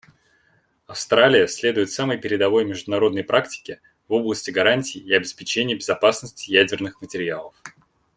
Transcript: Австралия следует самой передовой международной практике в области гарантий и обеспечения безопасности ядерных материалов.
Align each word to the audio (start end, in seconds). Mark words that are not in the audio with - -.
Австралия 0.87 1.45
следует 1.47 1.91
самой 1.91 2.17
передовой 2.17 2.65
международной 2.65 3.23
практике 3.23 3.81
в 4.07 4.13
области 4.13 4.49
гарантий 4.49 4.97
и 4.97 5.13
обеспечения 5.13 5.75
безопасности 5.75 6.49
ядерных 6.49 6.99
материалов. 7.03 7.53